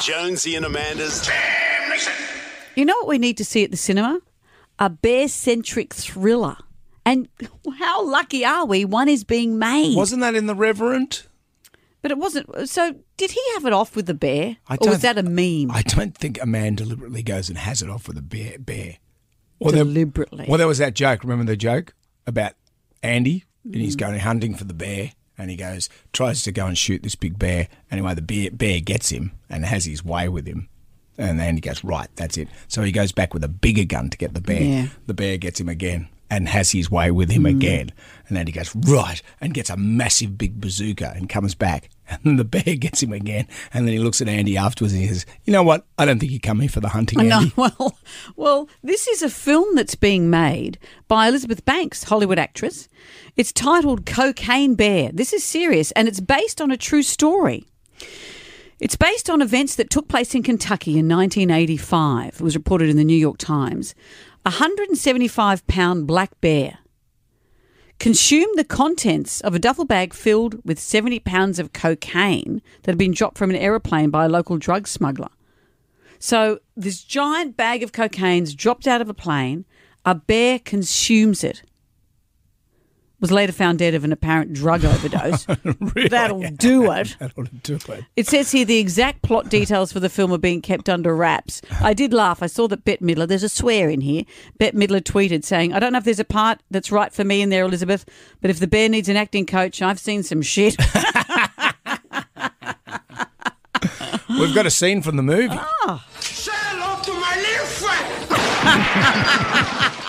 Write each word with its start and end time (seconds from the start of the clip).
Jonesy 0.00 0.54
and 0.56 0.64
Amanda's 0.64 1.28
You 2.74 2.84
know 2.84 2.96
what 2.96 3.08
we 3.08 3.18
need 3.18 3.36
to 3.36 3.44
see 3.44 3.64
at 3.64 3.70
the 3.70 3.76
cinema? 3.76 4.20
A 4.78 4.88
bear 4.88 5.28
centric 5.28 5.92
thriller. 5.94 6.56
And 7.04 7.28
how 7.78 8.04
lucky 8.06 8.44
are 8.44 8.64
we? 8.66 8.84
One 8.84 9.08
is 9.08 9.24
being 9.24 9.58
made. 9.58 9.96
Wasn't 9.96 10.20
that 10.22 10.34
in 10.34 10.46
the 10.46 10.54
Revenant? 10.54 11.26
but 12.02 12.10
it 12.10 12.16
wasn't. 12.18 12.68
So, 12.68 12.94
did 13.18 13.30
he 13.32 13.40
have 13.54 13.66
it 13.66 13.74
off 13.74 13.94
with 13.94 14.06
the 14.06 14.14
bear? 14.14 14.56
I 14.68 14.76
or 14.80 14.90
was 14.90 15.02
that 15.02 15.18
a 15.18 15.22
meme? 15.22 15.70
I 15.70 15.82
don't 15.82 16.16
think 16.16 16.40
a 16.40 16.46
man 16.46 16.74
deliberately 16.76 17.22
goes 17.22 17.50
and 17.50 17.58
has 17.58 17.82
it 17.82 17.90
off 17.90 18.08
with 18.08 18.16
a 18.16 18.22
bear. 18.22 18.58
bear. 18.58 18.96
Or 19.58 19.70
there- 19.72 19.84
Deliberately. 19.84 20.46
well, 20.48 20.56
there 20.56 20.66
was 20.68 20.78
that 20.78 20.94
joke. 20.94 21.22
Remember 21.22 21.44
the 21.44 21.56
joke 21.56 21.92
about 22.26 22.52
Andy? 23.02 23.44
And 23.64 23.74
he's 23.74 23.96
going 23.96 24.18
hunting 24.18 24.54
for 24.54 24.64
the 24.64 24.72
bear. 24.72 25.12
And 25.40 25.50
he 25.50 25.56
goes, 25.56 25.88
tries 26.12 26.42
to 26.44 26.52
go 26.52 26.66
and 26.66 26.76
shoot 26.76 27.02
this 27.02 27.14
big 27.14 27.38
bear. 27.38 27.68
Anyway, 27.90 28.14
the 28.14 28.22
bear, 28.22 28.50
bear 28.50 28.80
gets 28.80 29.10
him 29.10 29.32
and 29.48 29.64
has 29.64 29.84
his 29.84 30.04
way 30.04 30.28
with 30.28 30.46
him. 30.46 30.68
And 31.18 31.38
then 31.38 31.54
he 31.54 31.60
goes, 31.60 31.82
right, 31.82 32.08
that's 32.16 32.36
it. 32.36 32.48
So 32.68 32.82
he 32.82 32.92
goes 32.92 33.12
back 33.12 33.34
with 33.34 33.44
a 33.44 33.48
bigger 33.48 33.84
gun 33.84 34.10
to 34.10 34.18
get 34.18 34.34
the 34.34 34.40
bear. 34.40 34.62
Yeah. 34.62 34.86
The 35.06 35.14
bear 35.14 35.36
gets 35.36 35.60
him 35.60 35.68
again 35.68 36.08
and 36.30 36.48
has 36.48 36.70
his 36.70 36.90
way 36.90 37.10
with 37.10 37.28
Mm. 37.30 37.34
him 37.34 37.46
again. 37.46 37.92
And 38.28 38.36
then 38.36 38.46
he 38.46 38.52
goes, 38.52 38.74
right, 38.76 39.20
and 39.40 39.52
gets 39.52 39.68
a 39.70 39.76
massive 39.76 40.38
big 40.38 40.60
bazooka 40.60 41.12
and 41.16 41.28
comes 41.28 41.54
back. 41.54 41.90
And 42.24 42.40
the 42.40 42.44
bear 42.44 42.74
gets 42.74 43.00
him 43.04 43.12
again. 43.12 43.46
And 43.72 43.86
then 43.86 43.92
he 43.92 44.00
looks 44.00 44.20
at 44.20 44.26
Andy 44.28 44.56
afterwards 44.56 44.92
and 44.94 45.00
he 45.02 45.06
says, 45.08 45.26
you 45.44 45.52
know 45.52 45.62
what? 45.62 45.86
I 45.96 46.04
don't 46.04 46.18
think 46.18 46.32
you 46.32 46.40
come 46.40 46.58
here 46.58 46.68
for 46.68 46.80
the 46.80 46.88
hunting, 46.88 47.28
No, 47.28 47.44
well, 47.56 47.96
well, 48.34 48.68
this 48.82 49.06
is 49.06 49.22
a 49.22 49.30
film 49.30 49.76
that's 49.76 49.94
being 49.94 50.28
made 50.28 50.76
by 51.06 51.28
Elizabeth 51.28 51.64
Banks, 51.64 52.02
Hollywood 52.02 52.36
actress. 52.38 52.88
It's 53.36 53.52
titled 53.52 54.06
Cocaine 54.06 54.74
Bear. 54.74 55.10
This 55.12 55.32
is 55.32 55.44
serious, 55.44 55.92
and 55.92 56.08
it's 56.08 56.18
based 56.18 56.60
on 56.60 56.72
a 56.72 56.76
true 56.76 57.04
story. 57.04 57.64
It's 58.80 58.96
based 58.96 59.30
on 59.30 59.40
events 59.42 59.76
that 59.76 59.90
took 59.90 60.08
place 60.08 60.34
in 60.34 60.42
Kentucky 60.42 60.98
in 60.98 61.06
1985. 61.06 62.34
It 62.34 62.40
was 62.40 62.56
reported 62.56 62.88
in 62.88 62.96
the 62.96 63.04
New 63.04 63.16
York 63.16 63.38
Times. 63.38 63.94
A 64.42 64.48
175 64.48 65.66
pound 65.66 66.06
black 66.06 66.40
bear 66.40 66.78
consumed 67.98 68.58
the 68.58 68.64
contents 68.64 69.42
of 69.42 69.54
a 69.54 69.58
duffel 69.58 69.84
bag 69.84 70.14
filled 70.14 70.64
with 70.64 70.78
70 70.78 71.20
pounds 71.20 71.58
of 71.58 71.74
cocaine 71.74 72.62
that 72.82 72.92
had 72.92 72.98
been 72.98 73.12
dropped 73.12 73.36
from 73.36 73.50
an 73.50 73.56
aeroplane 73.56 74.08
by 74.08 74.24
a 74.24 74.30
local 74.30 74.56
drug 74.56 74.88
smuggler. 74.88 75.28
So 76.18 76.60
this 76.74 77.04
giant 77.04 77.58
bag 77.58 77.82
of 77.82 77.92
cocaine's 77.92 78.54
dropped 78.54 78.86
out 78.86 79.02
of 79.02 79.10
a 79.10 79.14
plane. 79.14 79.66
A 80.06 80.14
bear 80.14 80.58
consumes 80.58 81.44
it. 81.44 81.62
Was 83.20 83.30
later 83.30 83.52
found 83.52 83.78
dead 83.78 83.94
of 83.94 84.02
an 84.02 84.12
apparent 84.12 84.54
drug 84.54 84.82
overdose. 84.84 85.44
That'll 86.10 86.40
do 86.52 86.90
it. 86.90 87.16
That 87.18 87.32
ought 87.36 87.62
to 87.62 87.78
do 87.78 87.92
it. 87.92 88.04
It 88.16 88.26
says 88.26 88.50
here 88.50 88.64
the 88.64 88.78
exact 88.78 89.20
plot 89.22 89.50
details 89.50 89.92
for 89.92 90.00
the 90.00 90.08
film 90.08 90.32
are 90.32 90.38
being 90.38 90.62
kept 90.62 90.88
under 90.88 91.14
wraps. 91.14 91.60
I 91.82 91.92
did 91.92 92.14
laugh. 92.14 92.42
I 92.42 92.46
saw 92.46 92.66
that 92.68 92.84
Bette 92.84 93.04
Midler, 93.04 93.28
there's 93.28 93.42
a 93.42 93.48
swear 93.50 93.90
in 93.90 94.00
here. 94.00 94.24
Bette 94.58 94.76
Midler 94.76 95.02
tweeted 95.02 95.44
saying, 95.44 95.74
I 95.74 95.78
don't 95.80 95.92
know 95.92 95.98
if 95.98 96.04
there's 96.04 96.18
a 96.18 96.24
part 96.24 96.62
that's 96.70 96.90
right 96.90 97.12
for 97.12 97.24
me 97.24 97.42
in 97.42 97.50
there, 97.50 97.64
Elizabeth, 97.64 98.06
but 98.40 98.50
if 98.50 98.58
the 98.58 98.66
bear 98.66 98.88
needs 98.88 99.10
an 99.10 99.16
acting 99.16 99.44
coach, 99.44 99.82
I've 99.82 100.00
seen 100.00 100.22
some 100.22 100.40
shit. 100.40 100.76
We've 104.28 104.54
got 104.54 104.64
a 104.64 104.70
scene 104.70 105.02
from 105.02 105.16
the 105.16 105.22
movie. 105.22 105.58
Say 106.20 106.52
hello 106.54 107.02
to 107.02 107.12
my 107.12 107.36
little 107.36 107.66
friend. 107.66 108.30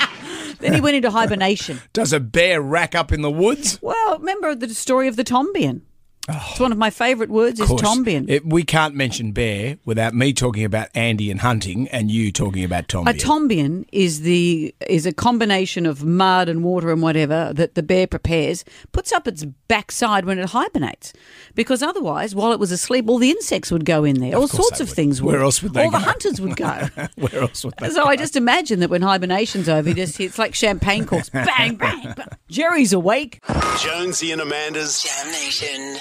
then 0.62 0.74
he 0.74 0.82
went 0.82 0.96
into 0.96 1.12
hibernation. 1.12 1.82
Does 1.94 2.14
a 2.14 2.20
bear 2.20 2.62
rack 2.62 2.96
up 2.96 3.12
in 3.12 3.22
the 3.22 3.32
woods? 3.32 3.80
Well, 3.82 4.20
remember 4.20 4.56
the 4.56 4.74
story 4.74 5.08
of 5.08 5.16
the 5.16 5.24
Tombian? 5.24 5.82
It's 6.30 6.60
one 6.60 6.72
of 6.72 6.78
my 6.78 6.90
favourite 6.90 7.30
words 7.30 7.60
is 7.60 7.68
course. 7.68 7.82
Tombian. 7.82 8.30
It, 8.30 8.46
we 8.46 8.64
can't 8.64 8.94
mention 8.94 9.32
bear 9.32 9.78
without 9.86 10.14
me 10.14 10.34
talking 10.34 10.64
about 10.64 10.90
Andy 10.94 11.32
and 11.32 11.42
hunting 11.42 11.88
and 11.90 12.12
you 12.12 12.32
talking 12.32 12.64
about 12.64 12.88
Tom. 12.88 13.08
A 13.08 13.14
tombian 13.14 13.86
is 13.92 14.22
the 14.22 14.74
is 14.88 15.06
a 15.06 15.14
combination 15.14 15.86
of 15.86 16.04
mud 16.04 16.48
and 16.48 16.64
water 16.64 16.92
and 16.92 17.02
whatever 17.02 17.52
that 17.56 17.76
the 17.76 17.84
bear 17.84 18.06
prepares, 18.08 18.64
puts 18.92 19.12
up 19.12 19.28
its 19.28 19.46
backside 19.68 20.26
when 20.26 20.38
it 20.38 20.50
hibernates, 20.50 21.14
because 21.56 21.82
otherwise, 21.82 22.36
while 22.36 22.52
it 22.52 22.60
was 22.60 22.72
asleep, 22.72 23.10
all 23.10 23.18
the 23.18 23.32
insects 23.32 23.72
would 23.72 23.86
go 23.86 24.04
in 24.04 24.20
there. 24.20 24.36
all 24.36 24.48
sorts 24.48 24.80
of 24.80 24.90
would. 24.90 24.96
things 24.96 25.22
would. 25.22 25.34
Where 25.34 25.42
else 25.42 25.64
would 25.64 25.74
they 25.74 25.86
All 25.86 25.92
the 25.92 26.00
hunters 26.00 26.40
would 26.40 26.56
go. 26.56 26.88
Where 27.16 27.42
else 27.42 27.66
would 27.66 27.74
they 27.80 27.90
so 27.90 28.06
I 28.06 28.16
just 28.16 28.36
imagine 28.36 28.80
that 28.82 28.90
when 28.90 29.02
hibernation's 29.02 29.68
over, 29.68 29.90
he 29.90 29.96
just 29.96 30.20
it's 30.20 30.38
like 30.38 30.54
champagne 30.54 31.06
corks, 31.06 31.30
bang, 31.32 31.76
bang, 31.76 32.14
bang. 32.16 32.28
Jerry's 32.48 32.94
awake. 32.94 33.40
Jonesy 33.80 34.32
and 34.32 34.42
Amanda's 34.42 35.02
Jam 35.02 35.32
Nation. 35.32 35.98